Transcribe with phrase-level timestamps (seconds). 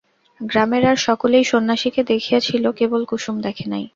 [0.41, 3.85] গ্রামের আর সকলেই সন্ন্যাসীকে দেখিয়াছিল, কেবল কুসুম দেখে নাই।